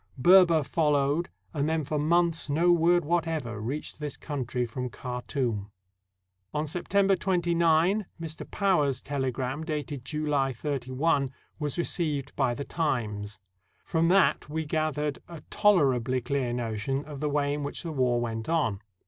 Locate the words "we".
14.49-14.65